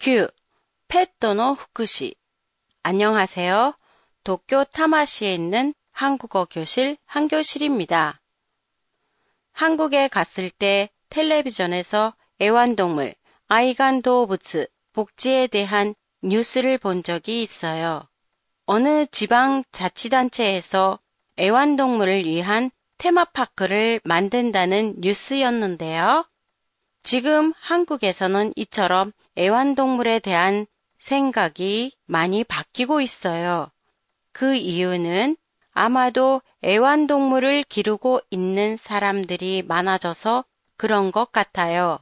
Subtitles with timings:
[0.00, 0.26] 규,
[0.88, 2.16] 페토노 후쿠시.
[2.82, 3.78] 안녕하세요.
[4.24, 8.20] 도쿄 타마시에 있는 한국어 교실 한교실입니다.
[9.52, 13.14] 한국에 갔을 때 텔레비전에서 애완동물,
[13.46, 15.94] 아이간도부츠, 복지에 대한
[16.24, 18.08] 뉴스를 본 적이 있어요.
[18.66, 20.98] 어느 지방 자치단체에서
[21.38, 26.26] 애완동물을 위한 테마파크를 만든다는 뉴스였는데요.
[27.04, 33.70] 지금 한국에서는 이처럼 애완동물에 대한 생각이 많이 바뀌고 있어요.
[34.32, 35.36] 그 이유는
[35.72, 40.46] 아마도 애완동물을 기르고 있는 사람들이 많아져서
[40.78, 41.98] 그런 것 같아요.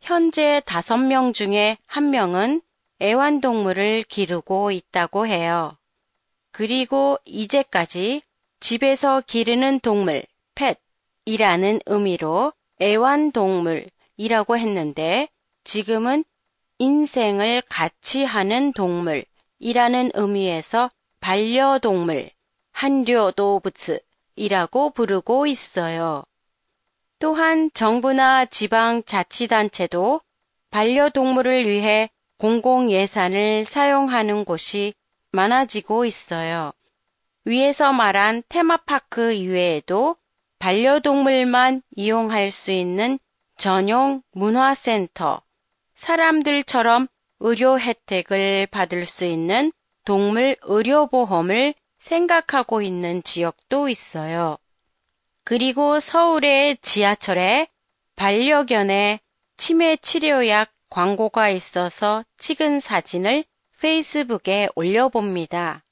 [0.00, 2.62] 현재 다섯 명 중에 한 명은
[3.02, 5.76] 애완동물을 기르고 있다고 해요.
[6.52, 8.22] 그리고 이제까지
[8.60, 10.24] 집에서 기르는 동물,
[11.26, 15.28] 펫이라는 의미로 애완동물 이라고 했는데
[15.64, 16.24] 지금은
[16.78, 22.30] 인생을 같이 하는 동물이라는 의미에서 반려동물,
[22.72, 24.00] 한류도부츠이라고
[24.90, 26.24] 부르고 있어요.
[27.18, 30.20] 또한 정부나 지방 자치단체도
[30.70, 34.92] 반려동물을 위해 공공 예산을 사용하는 곳이
[35.32, 36.72] 많아지고 있어요.
[37.46, 40.16] 위에서 말한 테마파크 이외에도
[40.58, 43.18] 반려동물만 이용할 수 있는
[43.56, 45.42] 전용 문화센터,
[45.94, 47.08] 사람들처럼
[47.40, 49.72] 의료 혜택을 받을 수 있는
[50.04, 54.58] 동물 의료보험을 생각하고 있는 지역도 있어요.
[55.44, 57.68] 그리고 서울의 지하철에
[58.16, 59.20] 반려견의
[59.56, 63.44] 치매 치료약 광고가 있어서 찍은 사진을
[63.80, 65.82] 페이스북에 올려봅니다.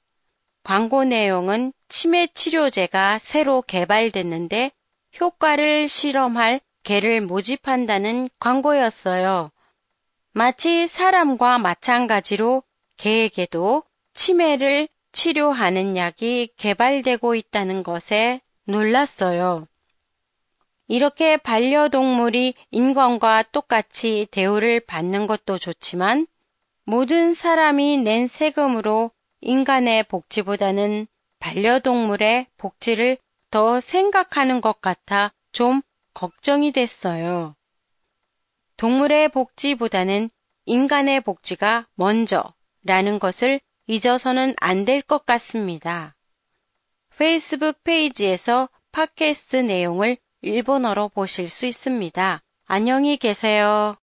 [0.63, 4.71] 광고 내용은 치매 치료제가 새로 개발됐는데
[5.19, 9.51] 효과를 실험할 개를 모집한다는 광고였어요.
[10.31, 12.63] 마치 사람과 마찬가지로
[12.97, 13.83] 개에게도
[14.13, 19.67] 치매를 치료하는 약이 개발되고 있다는 것에 놀랐어요.
[20.87, 26.27] 이렇게 반려동물이 인간과 똑같이 대우를 받는 것도 좋지만
[26.85, 29.09] 모든 사람이 낸 세금으로
[29.41, 31.07] 인간의 복지보다는
[31.39, 33.17] 반려동물의 복지를
[33.49, 35.81] 더 생각하는 것 같아 좀
[36.15, 37.55] 걱정이 됐어요.
[38.77, 40.31] 동물의 복지보다는
[40.65, 46.15] 인간의 복지가 먼저라는 것을 잊어서는 안 될 것 같습니다.
[47.15, 52.41] 페이스북 페이지에서 팟캐스트 내용을 일본어로 보실 수 있습니다.
[52.65, 53.95] 안녕히 계세요.